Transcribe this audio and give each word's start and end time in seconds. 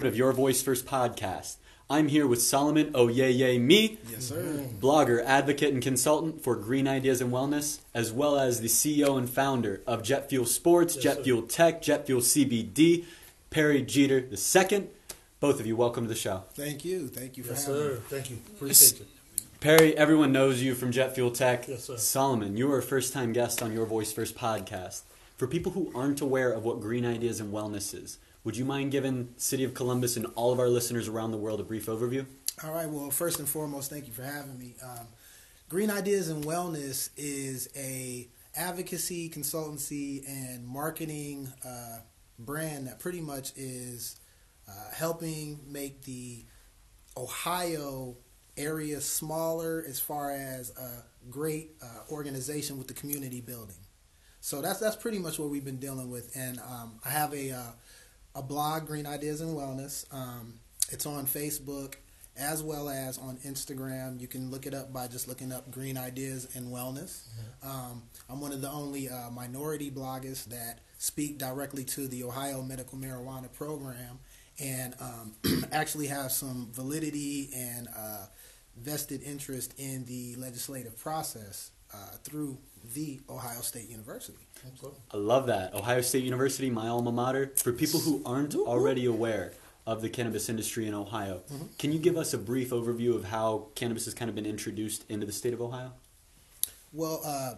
Two. 0.00 0.06
of 0.08 0.16
Your 0.16 0.32
Voice 0.32 0.62
First 0.62 0.86
podcast. 0.86 1.56
I'm 1.88 2.08
here 2.08 2.26
with 2.26 2.40
Solomon 2.40 2.92
Oyeyemi, 2.92 3.98
Yes, 4.10 4.26
sir. 4.26 4.64
blogger, 4.80 5.22
advocate, 5.24 5.72
and 5.74 5.82
consultant 5.82 6.42
for 6.42 6.54
Green 6.56 6.86
Ideas 6.88 7.20
and 7.20 7.32
Wellness, 7.32 7.80
as 7.94 8.12
well 8.12 8.38
as 8.38 8.60
the 8.60 8.68
CEO 8.68 9.18
and 9.18 9.28
founder 9.28 9.82
of 9.86 10.02
Jet 10.02 10.28
Fuel 10.30 10.46
Sports, 10.46 10.94
Yes, 10.94 11.02
Jet 11.04 11.16
sir. 11.16 11.22
Fuel 11.24 11.42
Tech, 11.42 11.82
Jet 11.82 12.06
Fuel 12.06 12.20
CBD, 12.20 13.04
Perry 13.50 13.82
Jeter 13.82 14.20
II. 14.30 14.86
Both 15.40 15.58
of 15.60 15.66
you, 15.66 15.74
welcome 15.76 16.04
to 16.04 16.08
the 16.08 16.14
show. 16.14 16.44
Thank 16.54 16.84
you. 16.84 17.08
Thank 17.08 17.36
you 17.36 17.42
for 17.44 17.50
Yes, 17.52 17.66
having 17.66 17.80
sir. 17.80 17.94
me. 17.94 18.00
Thank 18.08 18.30
you. 18.30 18.36
Appreciate 18.54 19.00
it. 19.02 19.06
Perry, 19.60 19.96
everyone 19.96 20.32
knows 20.32 20.62
you 20.62 20.74
from 20.74 20.92
Jet 20.92 21.14
Fuel 21.14 21.30
Tech. 21.30 21.66
Yes, 21.68 21.84
sir. 21.84 21.96
Solomon, 21.98 22.56
you 22.56 22.70
are 22.72 22.78
a 22.78 22.82
first 22.82 23.12
time 23.12 23.32
guest 23.32 23.62
on 23.62 23.72
Your 23.72 23.84
Voice 23.86 24.12
First 24.12 24.36
podcast. 24.36 25.02
For 25.36 25.46
people 25.46 25.72
who 25.72 25.90
aren't 25.94 26.20
aware 26.20 26.52
of 26.52 26.64
what 26.64 26.80
Green 26.80 27.04
Ideas 27.04 27.40
and 27.40 27.52
Wellness 27.52 27.94
is, 27.94 28.18
would 28.44 28.56
you 28.56 28.64
mind 28.64 28.90
giving 28.90 29.34
City 29.36 29.64
of 29.64 29.74
Columbus 29.74 30.16
and 30.16 30.26
all 30.34 30.52
of 30.52 30.58
our 30.58 30.68
listeners 30.68 31.08
around 31.08 31.30
the 31.30 31.36
world 31.36 31.60
a 31.60 31.64
brief 31.64 31.86
overview? 31.86 32.26
All 32.64 32.72
right. 32.72 32.88
Well, 32.88 33.10
first 33.10 33.38
and 33.38 33.48
foremost, 33.48 33.90
thank 33.90 34.06
you 34.06 34.12
for 34.12 34.22
having 34.22 34.58
me. 34.58 34.76
Um, 34.82 35.06
Green 35.68 35.90
Ideas 35.90 36.28
and 36.28 36.44
Wellness 36.44 37.10
is 37.16 37.68
a 37.76 38.28
advocacy, 38.56 39.30
consultancy, 39.30 40.26
and 40.28 40.66
marketing 40.66 41.52
uh, 41.64 41.98
brand 42.38 42.86
that 42.86 42.98
pretty 42.98 43.20
much 43.20 43.52
is 43.56 44.16
uh, 44.68 44.72
helping 44.94 45.60
make 45.66 46.02
the 46.02 46.44
Ohio 47.16 48.16
area 48.56 49.00
smaller 49.00 49.84
as 49.88 50.00
far 50.00 50.32
as 50.32 50.70
a 50.76 51.04
great 51.30 51.72
uh, 51.82 52.12
organization 52.12 52.78
with 52.78 52.88
the 52.88 52.94
community 52.94 53.40
building. 53.40 53.76
So 54.40 54.60
that's 54.60 54.80
that's 54.80 54.96
pretty 54.96 55.18
much 55.18 55.38
what 55.38 55.50
we've 55.50 55.64
been 55.64 55.78
dealing 55.78 56.10
with. 56.10 56.34
And 56.34 56.58
um, 56.60 56.98
I 57.04 57.10
have 57.10 57.32
a 57.34 57.52
uh, 57.52 57.72
a 58.34 58.42
blog, 58.42 58.86
Green 58.86 59.06
Ideas 59.06 59.40
and 59.40 59.56
Wellness. 59.56 60.04
Um, 60.12 60.54
it's 60.90 61.06
on 61.06 61.26
Facebook 61.26 61.94
as 62.36 62.62
well 62.62 62.88
as 62.88 63.18
on 63.18 63.36
Instagram. 63.38 64.20
You 64.20 64.28
can 64.28 64.50
look 64.50 64.66
it 64.66 64.74
up 64.74 64.92
by 64.92 65.08
just 65.08 65.28
looking 65.28 65.52
up 65.52 65.70
Green 65.70 65.98
Ideas 65.98 66.48
and 66.54 66.72
Wellness. 66.72 67.26
Um, 67.62 68.02
I'm 68.28 68.40
one 68.40 68.52
of 68.52 68.60
the 68.60 68.70
only 68.70 69.08
uh, 69.08 69.30
minority 69.30 69.90
bloggers 69.90 70.44
that 70.46 70.80
speak 70.98 71.38
directly 71.38 71.84
to 71.84 72.06
the 72.08 72.24
Ohio 72.24 72.62
Medical 72.62 72.98
Marijuana 72.98 73.52
Program 73.52 74.18
and 74.60 74.94
um, 75.00 75.34
actually 75.72 76.06
have 76.06 76.30
some 76.32 76.68
validity 76.72 77.50
and 77.54 77.88
uh, 77.96 78.26
vested 78.76 79.22
interest 79.22 79.74
in 79.78 80.04
the 80.04 80.36
legislative 80.36 80.98
process 80.98 81.70
uh, 81.92 81.96
through 82.22 82.58
the 82.94 83.20
Ohio 83.28 83.60
State 83.60 83.88
University. 83.88 84.38
Absolutely. 84.66 85.00
I 85.12 85.16
love 85.16 85.46
that. 85.46 85.74
Ohio 85.74 86.00
State 86.00 86.24
University, 86.24 86.70
my 86.70 86.88
alma 86.88 87.12
mater. 87.12 87.52
For 87.56 87.72
people 87.72 88.00
who 88.00 88.22
aren't 88.24 88.54
already 88.54 89.06
aware 89.06 89.52
of 89.86 90.02
the 90.02 90.08
cannabis 90.08 90.48
industry 90.48 90.86
in 90.86 90.94
Ohio, 90.94 91.42
can 91.78 91.92
you 91.92 91.98
give 91.98 92.16
us 92.16 92.32
a 92.34 92.38
brief 92.38 92.70
overview 92.70 93.14
of 93.14 93.24
how 93.24 93.68
cannabis 93.74 94.04
has 94.04 94.14
kind 94.14 94.28
of 94.28 94.34
been 94.34 94.46
introduced 94.46 95.04
into 95.10 95.26
the 95.26 95.32
state 95.32 95.52
of 95.52 95.60
Ohio? 95.60 95.92
Well, 96.92 97.20
uh, 97.24 97.54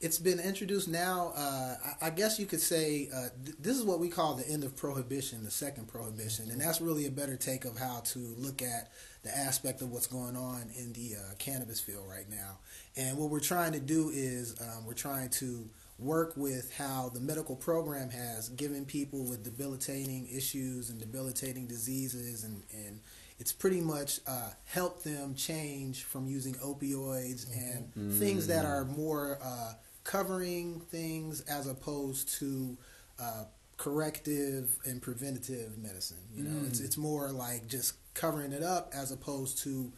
it's 0.00 0.18
been 0.18 0.38
introduced 0.38 0.88
now. 0.88 1.32
Uh, 1.36 1.74
I, 2.00 2.06
I 2.06 2.10
guess 2.10 2.38
you 2.38 2.46
could 2.46 2.60
say 2.60 3.08
uh, 3.12 3.28
th- 3.44 3.56
this 3.58 3.76
is 3.76 3.84
what 3.84 3.98
we 3.98 4.08
call 4.08 4.34
the 4.34 4.48
end 4.48 4.62
of 4.62 4.76
prohibition, 4.76 5.42
the 5.44 5.50
second 5.50 5.88
prohibition, 5.88 6.50
and 6.50 6.60
that's 6.60 6.80
really 6.80 7.06
a 7.06 7.10
better 7.10 7.36
take 7.36 7.64
of 7.64 7.78
how 7.78 8.00
to 8.06 8.18
look 8.38 8.62
at 8.62 8.90
the 9.24 9.36
aspect 9.36 9.82
of 9.82 9.90
what's 9.90 10.06
going 10.06 10.36
on 10.36 10.70
in 10.78 10.92
the 10.92 11.16
uh, 11.16 11.34
cannabis 11.38 11.80
field 11.80 12.06
right 12.08 12.30
now. 12.30 12.58
And 12.96 13.18
what 13.18 13.30
we're 13.30 13.40
trying 13.40 13.72
to 13.72 13.80
do 13.80 14.10
is 14.12 14.54
um, 14.60 14.86
we're 14.86 14.94
trying 14.94 15.30
to 15.30 15.68
work 15.98 16.32
with 16.36 16.72
how 16.74 17.10
the 17.12 17.18
medical 17.20 17.56
program 17.56 18.10
has 18.10 18.50
given 18.50 18.84
people 18.84 19.24
with 19.24 19.42
debilitating 19.42 20.28
issues 20.32 20.90
and 20.90 21.00
debilitating 21.00 21.66
diseases 21.66 22.44
and, 22.44 22.62
and 22.72 23.00
it's 23.40 23.52
pretty 23.52 23.80
much 23.80 24.20
uh, 24.26 24.50
helped 24.64 25.02
them 25.04 25.34
change 25.34 26.04
from 26.04 26.28
using 26.28 26.54
opioids 26.54 27.46
and 27.52 28.12
things 28.14 28.46
that 28.46 28.64
are 28.64 28.84
more 28.84 29.38
uh, 29.42 29.72
covering 30.12 30.80
things 30.90 31.42
as 31.42 31.66
opposed 31.66 32.30
to 32.40 32.78
uh, 33.20 33.44
corrective 33.76 34.78
and 34.86 35.02
preventative 35.02 35.76
medicine. 35.76 36.16
You 36.34 36.44
know, 36.44 36.66
it's 36.66 36.80
it's 36.80 36.96
more 36.96 37.30
like 37.30 37.66
just 37.68 37.92
covering 38.14 38.52
it 38.52 38.62
up 38.62 38.90
as 38.94 39.12
opposed 39.12 39.58
to 39.64 39.92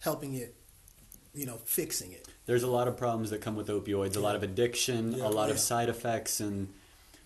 helping 0.00 0.34
it, 0.34 0.54
you 1.34 1.46
know, 1.46 1.56
fixing 1.64 2.12
it. 2.12 2.28
There's 2.44 2.64
a 2.64 2.68
lot 2.70 2.86
of 2.86 2.98
problems 2.98 3.30
that 3.30 3.40
come 3.40 3.56
with 3.56 3.68
opioids, 3.68 4.14
a 4.16 4.20
lot 4.20 4.36
of 4.36 4.42
addiction, 4.42 5.12
Yeah. 5.12 5.26
a 5.26 5.30
lot 5.30 5.48
of 5.50 5.58
side 5.58 5.88
effects, 5.88 6.38
and 6.38 6.68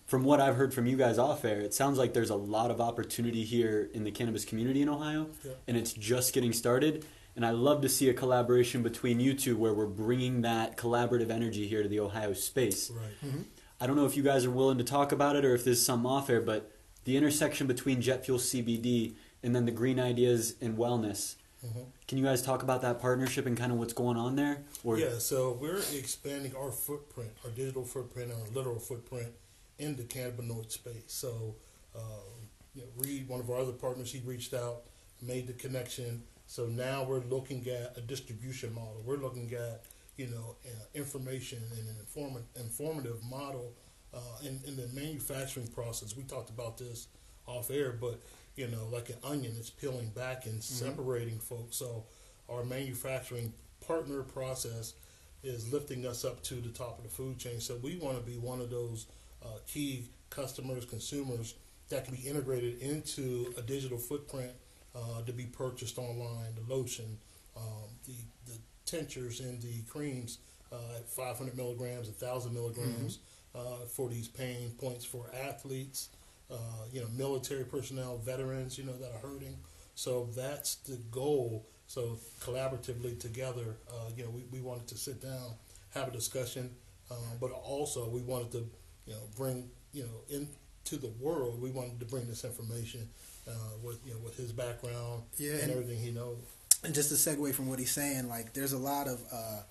from 0.07 0.23
what 0.23 0.39
I've 0.39 0.55
heard 0.55 0.73
from 0.73 0.85
you 0.87 0.95
guys 0.95 1.17
off 1.17 1.43
air, 1.43 1.59
it 1.59 1.73
sounds 1.73 1.97
like 1.97 2.13
there's 2.13 2.29
a 2.29 2.35
lot 2.35 2.71
of 2.71 2.79
opportunity 2.79 3.43
here 3.43 3.89
in 3.93 4.05
the 4.05 4.11
cannabis 4.11 4.45
community 4.45 4.81
in 4.81 4.87
Ohio, 4.87 5.27
Yeah. 5.43 5.51
and 5.67 5.75
it's 5.75 5.91
just 5.91 6.31
getting 6.33 6.53
started. 6.53 7.05
And 7.35 7.45
I 7.45 7.51
love 7.51 7.81
to 7.81 7.89
see 7.89 8.09
a 8.09 8.13
collaboration 8.13 8.83
between 8.83 9.19
you 9.19 9.33
two 9.33 9.55
where 9.57 9.73
we're 9.73 9.85
bringing 9.85 10.41
that 10.41 10.77
collaborative 10.77 11.29
energy 11.29 11.67
here 11.67 11.81
to 11.81 11.89
the 11.89 11.99
Ohio 11.99 12.33
space. 12.33 12.91
Right. 12.91 13.43
I 13.79 13.87
don't 13.87 13.95
know 13.95 14.05
if 14.05 14.17
you 14.17 14.23
guys 14.23 14.45
are 14.45 14.51
willing 14.51 14.77
to 14.77 14.83
talk 14.83 15.11
about 15.11 15.35
it 15.35 15.45
or 15.45 15.55
if 15.55 15.63
there's 15.63 15.83
some 15.83 16.05
off 16.05 16.29
air, 16.29 16.41
but 16.41 16.71
the 17.05 17.17
intersection 17.17 17.67
between 17.67 18.01
jet 18.01 18.25
fuel 18.25 18.37
CBD 18.37 19.15
and 19.41 19.55
then 19.55 19.65
the 19.65 19.71
green 19.71 19.99
ideas 19.99 20.55
and 20.61 20.77
wellness. 20.77 21.35
Mhm. 21.65 21.85
Can 22.07 22.17
you 22.17 22.23
guys 22.23 22.41
talk 22.41 22.63
about 22.63 22.81
that 22.81 22.99
partnership 22.99 23.45
and 23.45 23.55
kind 23.57 23.71
of 23.71 23.77
what's 23.77 23.93
going 23.93 24.17
on 24.17 24.35
there? 24.35 24.63
Or 24.83 24.97
Yeah, 24.99 25.17
so 25.19 25.53
we're 25.53 25.77
expanding 25.93 26.55
our 26.55 26.71
footprint, 26.71 27.31
our 27.43 27.51
digital 27.51 27.85
footprint, 27.85 28.31
and 28.31 28.41
our 28.41 28.49
literal 28.49 28.79
footprint 28.79 29.33
in 29.79 29.95
the 29.95 30.03
cannabinoid 30.03 30.71
space. 30.71 31.03
So, 31.07 31.55
um, 31.95 32.49
you 32.75 32.81
know, 32.81 32.87
Reed, 32.97 33.27
one 33.27 33.39
of 33.39 33.49
our 33.49 33.57
other 33.57 33.73
partners, 33.73 34.11
he 34.11 34.19
reached 34.19 34.53
out, 34.53 34.83
made 35.21 35.47
the 35.47 35.53
connection. 35.53 36.23
So 36.51 36.65
now 36.65 37.05
we're 37.05 37.21
looking 37.21 37.65
at 37.69 37.97
a 37.97 38.01
distribution 38.01 38.75
model. 38.75 39.01
We're 39.05 39.15
looking 39.15 39.53
at, 39.53 39.85
you 40.17 40.27
know, 40.27 40.57
uh, 40.65 40.83
information 40.93 41.59
and 41.77 41.87
an 41.87 41.95
informa- 42.05 42.61
informative 42.61 43.23
model 43.23 43.71
uh, 44.13 44.19
in, 44.41 44.59
in 44.67 44.75
the 44.75 44.89
manufacturing 44.93 45.67
process. 45.67 46.17
We 46.17 46.23
talked 46.23 46.49
about 46.49 46.77
this 46.77 47.07
off 47.47 47.71
air, 47.71 47.93
but, 47.93 48.19
you 48.57 48.67
know, 48.67 48.85
like 48.91 49.07
an 49.07 49.15
onion, 49.23 49.53
it's 49.57 49.69
peeling 49.69 50.09
back 50.09 50.45
and 50.45 50.61
separating 50.61 51.39
folks. 51.39 51.77
So 51.77 52.03
our 52.49 52.65
manufacturing 52.65 53.53
partner 53.87 54.21
process 54.21 54.95
is 55.43 55.71
lifting 55.71 56.05
us 56.05 56.25
up 56.25 56.43
to 56.43 56.55
the 56.55 56.67
top 56.67 56.97
of 56.97 57.05
the 57.05 57.09
food 57.09 57.39
chain. 57.39 57.61
So 57.61 57.77
we 57.81 57.95
want 57.95 58.17
to 58.17 58.29
be 58.29 58.37
one 58.37 58.59
of 58.59 58.69
those 58.69 59.05
uh, 59.41 59.59
key 59.67 60.09
customers, 60.29 60.83
consumers 60.83 61.55
that 61.87 62.03
can 62.03 62.13
be 62.13 62.27
integrated 62.27 62.81
into 62.81 63.53
a 63.57 63.61
digital 63.61 63.97
footprint 63.97 64.51
uh, 64.95 65.21
to 65.25 65.31
be 65.31 65.45
purchased 65.45 65.97
online. 65.97 66.55
The 66.55 66.73
lotion, 66.73 67.17
um, 67.55 67.89
the 68.05 68.15
the 68.45 68.57
tinctures 68.85 69.39
and 69.39 69.61
the 69.61 69.81
creams 69.89 70.39
uh, 70.71 70.97
at 70.97 71.09
500 71.09 71.55
milligrams, 71.55 72.07
1,000 72.07 72.53
milligrams 72.53 73.19
uh, 73.55 73.85
for 73.87 74.09
these 74.09 74.27
pain 74.27 74.71
points 74.79 75.05
for 75.05 75.29
athletes, 75.47 76.09
uh, 76.49 76.55
you 76.91 77.01
know, 77.01 77.07
military 77.15 77.63
personnel, 77.63 78.17
veterans, 78.17 78.77
you 78.77 78.83
know, 78.83 78.97
that 78.97 79.11
are 79.11 79.29
hurting. 79.29 79.57
So 79.95 80.29
that's 80.35 80.75
the 80.75 80.97
goal. 81.11 81.65
So 81.87 82.17
collaboratively 82.41 83.19
together, 83.19 83.75
uh, 83.89 84.09
you 84.15 84.23
know, 84.23 84.29
we, 84.29 84.45
we 84.51 84.61
wanted 84.61 84.87
to 84.87 84.97
sit 84.97 85.21
down, 85.21 85.53
have 85.93 86.07
a 86.07 86.11
discussion, 86.11 86.69
uh, 87.09 87.15
but 87.39 87.51
also 87.51 88.07
we 88.07 88.21
wanted 88.21 88.51
to, 88.53 88.69
you 89.05 89.13
know, 89.13 89.21
bring, 89.35 89.69
you 89.91 90.03
know, 90.03 90.37
into 90.85 90.97
the 91.01 91.11
world, 91.23 91.61
we 91.61 91.69
wanted 91.71 91.99
to 91.99 92.05
bring 92.05 92.27
this 92.27 92.43
information 92.43 93.07
uh, 93.47 93.51
with, 93.83 93.99
you 94.05 94.13
know, 94.13 94.19
with 94.19 94.35
his 94.37 94.51
background 94.51 95.23
Yeah, 95.37 95.53
and 95.53 95.61
and- 95.63 95.71
everything 95.71 95.99
he 95.99 96.11
knows. 96.11 96.37
and 96.83 96.93
just 96.93 97.09
to 97.09 97.15
segue 97.15 97.53
from 97.53 97.67
what 97.67 97.79
he's 97.79 97.91
saying, 97.91 98.27
like 98.27 98.53
there's 98.53 98.73
a 98.73 98.77
lot 98.77 99.07
of 99.07 99.21
uh, 99.31 99.61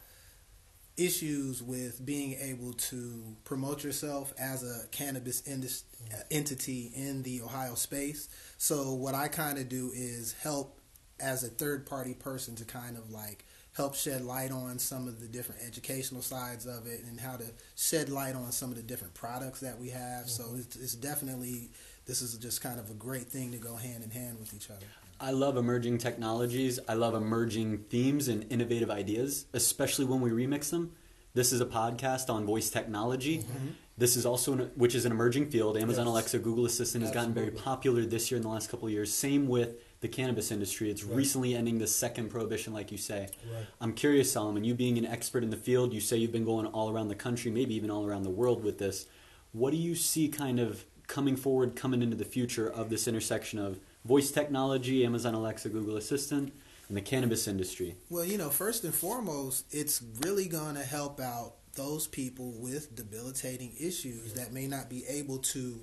issues 0.96 1.62
with 1.62 2.04
being 2.04 2.34
able 2.40 2.72
to 2.74 3.36
promote 3.44 3.82
yourself 3.84 4.32
as 4.38 4.62
a 4.62 4.86
cannabis 4.88 5.46
indus- 5.46 5.84
uh, 6.12 6.16
entity 6.30 6.92
in 6.94 7.22
the 7.22 7.42
Ohio 7.42 7.74
space. 7.74 8.28
So 8.58 8.92
what 8.94 9.14
I 9.14 9.28
kind 9.28 9.58
of 9.58 9.68
do 9.68 9.90
is 9.94 10.34
help 10.42 10.78
as 11.18 11.42
a 11.44 11.48
third 11.48 11.86
party 11.86 12.14
person 12.14 12.54
to 12.56 12.64
kind 12.64 12.96
of 12.96 13.10
like 13.10 13.44
help 13.80 13.94
shed 13.94 14.20
light 14.22 14.52
on 14.52 14.78
some 14.78 15.08
of 15.08 15.20
the 15.20 15.26
different 15.26 15.62
educational 15.66 16.20
sides 16.20 16.66
of 16.66 16.86
it 16.86 17.00
and 17.08 17.18
how 17.18 17.34
to 17.36 17.44
shed 17.76 18.10
light 18.10 18.34
on 18.34 18.52
some 18.52 18.70
of 18.70 18.76
the 18.76 18.82
different 18.82 19.14
products 19.14 19.60
that 19.60 19.80
we 19.80 19.88
have. 19.88 20.28
So 20.28 20.44
it's, 20.56 20.76
it's 20.76 20.94
definitely 20.94 21.70
this 22.04 22.20
is 22.20 22.36
just 22.36 22.60
kind 22.60 22.78
of 22.78 22.90
a 22.90 22.94
great 22.94 23.28
thing 23.28 23.52
to 23.52 23.56
go 23.58 23.76
hand 23.76 24.04
in 24.04 24.10
hand 24.10 24.38
with 24.38 24.52
each 24.52 24.68
other. 24.68 24.84
I 25.18 25.30
love 25.30 25.56
emerging 25.56 25.96
technologies. 25.98 26.78
I 26.88 26.94
love 26.94 27.14
emerging 27.14 27.84
themes 27.90 28.28
and 28.28 28.44
innovative 28.52 28.90
ideas, 28.90 29.46
especially 29.54 30.04
when 30.04 30.20
we 30.20 30.30
remix 30.30 30.70
them. 30.70 30.92
This 31.32 31.52
is 31.52 31.60
a 31.62 31.66
podcast 31.66 32.28
on 32.28 32.44
voice 32.44 32.68
technology. 32.68 33.38
Mm-hmm. 33.38 33.68
This 33.96 34.16
is 34.16 34.26
also, 34.26 34.54
an, 34.54 34.70
which 34.74 34.94
is 34.94 35.06
an 35.06 35.12
emerging 35.12 35.50
field. 35.50 35.76
Amazon 35.76 36.06
Yes. 36.06 36.12
Alexa, 36.12 36.38
Google 36.40 36.66
Assistant 36.66 37.04
has 37.04 37.12
gotten 37.12 37.32
very 37.32 37.50
popular 37.50 38.04
this 38.04 38.30
year 38.30 38.36
in 38.36 38.42
the 38.42 38.48
last 38.48 38.70
couple 38.70 38.88
of 38.88 38.92
years. 38.92 39.12
Same 39.12 39.46
with 39.46 39.76
the 40.00 40.08
cannabis 40.08 40.50
industry. 40.50 40.90
It's 40.90 41.04
Right. 41.04 41.16
recently 41.16 41.54
ending 41.54 41.78
the 41.78 41.86
second 41.86 42.30
prohibition, 42.30 42.72
like 42.72 42.90
you 42.90 42.98
say. 42.98 43.28
Right. 43.52 43.66
I'm 43.80 43.92
curious, 43.92 44.32
Solomon, 44.32 44.64
you 44.64 44.74
being 44.74 44.96
an 44.98 45.06
expert 45.06 45.44
in 45.44 45.50
the 45.50 45.56
field, 45.56 45.92
you 45.92 46.00
say 46.00 46.16
you've 46.16 46.32
been 46.32 46.44
going 46.44 46.66
all 46.66 46.90
around 46.90 47.08
the 47.08 47.14
country, 47.14 47.50
maybe 47.50 47.74
even 47.74 47.90
all 47.90 48.06
around 48.06 48.22
the 48.22 48.30
world 48.30 48.64
with 48.64 48.78
this. 48.78 49.06
What 49.52 49.72
do 49.72 49.76
you 49.76 49.94
see 49.94 50.28
kind 50.28 50.58
of 50.58 50.84
coming 51.06 51.36
forward, 51.36 51.76
coming 51.76 52.02
into 52.02 52.16
the 52.16 52.24
future 52.24 52.70
of 52.70 52.88
this 52.88 53.06
intersection 53.08 53.58
of 53.58 53.78
voice 54.04 54.30
technology, 54.30 55.04
Amazon 55.04 55.34
Alexa, 55.34 55.68
Google 55.68 55.96
Assistant, 55.96 56.52
and 56.88 56.96
the 56.96 57.02
cannabis 57.02 57.46
industry? 57.46 57.96
Well, 58.08 58.24
you 58.24 58.38
know, 58.38 58.48
first 58.48 58.84
and 58.84 58.94
foremost, 58.94 59.66
it's 59.70 60.02
really 60.20 60.46
going 60.46 60.76
to 60.76 60.82
help 60.82 61.20
out 61.20 61.54
those 61.74 62.06
people 62.06 62.52
with 62.52 62.94
debilitating 62.94 63.74
issues 63.78 64.34
that 64.34 64.52
may 64.52 64.66
not 64.66 64.88
be 64.88 65.04
able 65.06 65.38
to 65.38 65.80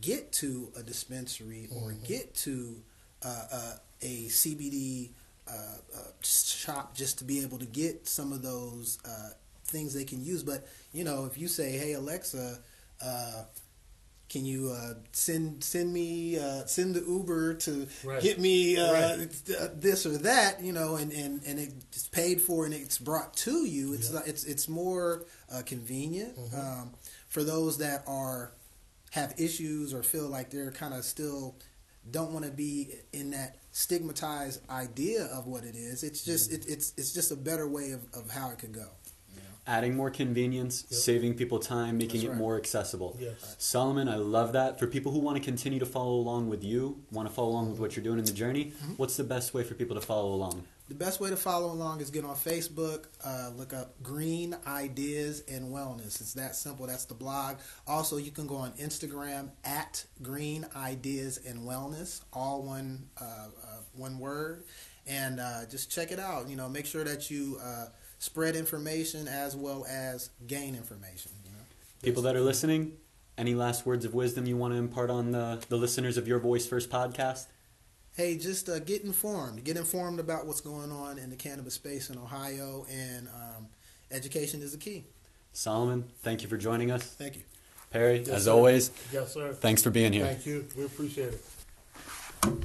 get 0.00 0.32
to 0.32 0.72
a 0.76 0.82
dispensary 0.82 1.68
or 1.72 1.90
mm-hmm. 1.90 2.04
get 2.04 2.34
to 2.34 2.82
uh, 3.24 3.42
uh, 3.52 3.72
a 4.02 4.26
CBD 4.26 5.10
uh, 5.48 5.52
uh, 5.52 5.98
shop 6.22 6.94
just 6.94 7.18
to 7.18 7.24
be 7.24 7.42
able 7.42 7.58
to 7.58 7.66
get 7.66 8.06
some 8.06 8.32
of 8.32 8.42
those 8.42 8.98
uh, 9.04 9.30
things 9.66 9.94
they 9.94 10.04
can 10.04 10.24
use. 10.24 10.42
But, 10.42 10.66
you 10.92 11.04
know, 11.04 11.24
if 11.26 11.36
you 11.38 11.48
say, 11.48 11.72
hey, 11.72 11.92
Alexa, 11.94 12.58
uh, 13.02 13.44
can 14.28 14.44
you 14.44 14.70
uh, 14.70 14.94
send 15.12 15.62
send 15.62 15.92
me 15.92 16.38
uh, 16.38 16.64
send 16.66 16.94
the 16.94 17.00
Uber 17.00 17.54
to 17.54 17.86
Right. 18.02 18.22
get 18.22 18.40
me 18.40 18.76
uh, 18.76 18.92
Right. 18.92 19.30
th- 19.46 19.58
this 19.76 20.06
or 20.06 20.16
that, 20.18 20.62
you 20.62 20.72
know, 20.72 20.96
and, 20.96 21.12
and, 21.12 21.42
and 21.44 21.58
it's 21.60 22.08
paid 22.08 22.40
for 22.40 22.64
and 22.64 22.74
it's 22.74 22.98
brought 22.98 23.36
to 23.38 23.64
you. 23.66 23.92
It's 23.92 24.08
Yeah. 24.10 24.20
not, 24.20 24.26
it's 24.26 24.44
it's 24.44 24.66
more 24.68 25.26
uh, 25.52 25.62
convenient 25.64 26.36
Mhm. 26.36 26.58
um, 26.58 26.94
for 27.28 27.44
those 27.44 27.78
that 27.78 28.02
are 28.06 28.52
have 29.10 29.34
issues 29.38 29.92
or 29.94 30.02
feel 30.02 30.26
like 30.28 30.50
they're 30.50 30.72
kind 30.72 30.94
of 30.94 31.04
still 31.04 31.54
don't 32.10 32.32
want 32.32 32.44
to 32.44 32.50
be 32.50 32.90
in 33.12 33.30
that 33.30 33.56
stigmatized 33.72 34.60
idea 34.70 35.24
of 35.26 35.46
what 35.46 35.64
it 35.64 35.74
is. 35.74 36.02
It's 36.02 36.24
just 36.24 36.50
Mm-hmm. 36.50 36.62
it, 36.62 36.72
it's 36.74 36.92
it's 36.96 37.12
just 37.12 37.30
a 37.32 37.36
better 37.36 37.66
way 37.68 37.92
of, 37.92 38.02
of 38.12 38.30
how 38.30 38.50
it 38.50 38.58
could 38.58 38.72
go. 38.72 38.88
Yeah. 39.34 39.40
Adding 39.66 39.94
more 39.96 40.10
convenience, 40.10 40.84
Yep. 40.90 41.00
saving 41.00 41.34
people 41.34 41.58
time, 41.58 41.96
making 41.98 42.22
That's 42.22 42.34
it 42.34 42.38
more 42.38 42.56
accessible. 42.56 43.16
Yes. 43.18 43.56
Solomon, 43.58 44.08
I 44.08 44.16
love 44.16 44.52
that. 44.52 44.78
For 44.78 44.86
people 44.86 45.12
who 45.12 45.18
want 45.18 45.36
to 45.38 45.42
continue 45.42 45.78
to 45.78 45.86
follow 45.86 46.14
along 46.14 46.48
with 46.48 46.62
you, 46.62 47.02
want 47.10 47.28
to 47.28 47.34
follow 47.34 47.48
along 47.48 47.70
with 47.70 47.80
what 47.80 47.96
you're 47.96 48.04
doing 48.04 48.18
in 48.18 48.24
the 48.24 48.32
journey, 48.32 48.66
Mm-hmm. 48.66 48.92
what's 48.94 49.16
the 49.16 49.24
best 49.24 49.54
way 49.54 49.62
for 49.64 49.74
people 49.74 49.94
to 49.96 50.02
follow 50.02 50.32
along? 50.34 50.64
The 50.86 50.94
best 50.94 51.18
way 51.18 51.30
to 51.30 51.36
follow 51.36 51.72
along 51.72 52.02
is 52.02 52.10
get 52.10 52.26
on 52.26 52.36
Facebook, 52.36 53.06
uh, 53.24 53.50
look 53.56 53.72
up 53.72 54.02
Green 54.02 54.54
Ideas 54.66 55.42
and 55.48 55.72
Wellness. 55.72 56.20
It's 56.20 56.34
that 56.34 56.54
simple. 56.56 56.86
That's 56.86 57.06
the 57.06 57.14
blog. 57.14 57.56
Also, 57.86 58.18
you 58.18 58.30
can 58.30 58.46
go 58.46 58.56
on 58.56 58.72
Instagram 58.72 59.50
at 59.64 60.04
Green 60.20 60.66
Ideas 60.76 61.38
and 61.38 61.60
Wellness, 61.60 62.20
all 62.34 62.62
one 62.62 63.08
uh, 63.18 63.24
uh, 63.24 63.80
one 63.96 64.18
word, 64.18 64.64
and 65.06 65.40
uh, 65.40 65.64
just 65.70 65.90
check 65.90 66.12
it 66.12 66.20
out. 66.20 66.50
You 66.50 66.56
know, 66.56 66.68
make 66.68 66.84
sure 66.84 67.02
that 67.02 67.30
you 67.30 67.58
uh, 67.62 67.86
spread 68.18 68.54
information 68.54 69.26
as 69.26 69.56
well 69.56 69.86
as 69.88 70.28
gain 70.46 70.74
information. 70.74 71.32
You 71.46 71.52
know? 71.52 71.64
People 72.02 72.22
that 72.24 72.36
are 72.36 72.42
listening, 72.42 72.92
any 73.38 73.54
last 73.54 73.86
words 73.86 74.04
of 74.04 74.12
wisdom 74.12 74.44
you 74.44 74.58
want 74.58 74.74
to 74.74 74.78
impart 74.78 75.08
on 75.08 75.30
the, 75.30 75.64
the 75.70 75.76
listeners 75.76 76.18
of 76.18 76.28
Your 76.28 76.40
Voice 76.40 76.66
First 76.66 76.90
podcast? 76.90 77.46
Hey, 78.16 78.36
just 78.38 78.68
uh, 78.68 78.78
get 78.78 79.02
informed. 79.02 79.64
Get 79.64 79.76
informed 79.76 80.20
about 80.20 80.46
what's 80.46 80.60
going 80.60 80.92
on 80.92 81.18
in 81.18 81.30
the 81.30 81.36
cannabis 81.36 81.74
space 81.74 82.10
in 82.10 82.18
Ohio, 82.18 82.86
and 82.90 83.26
um, 83.28 83.66
education 84.12 84.62
is 84.62 84.70
the 84.72 84.78
key. 84.78 85.04
Solomon, 85.52 86.04
thank 86.22 86.42
you 86.42 86.48
for 86.48 86.56
joining 86.56 86.90
us. 86.92 87.02
Thank 87.02 87.36
you. 87.36 87.42
Perry, 87.90 88.18
Yes, 88.20 88.28
as 88.28 88.44
sir. 88.44 88.52
always, 88.52 88.90
Yes, 89.12 89.34
sir. 89.34 89.52
thanks 89.52 89.82
for 89.82 89.90
being 89.90 90.12
here. 90.12 90.26
Thank 90.26 90.46
you. 90.46 90.66
We 90.76 90.84
appreciate 90.84 91.34
it. 91.34 92.64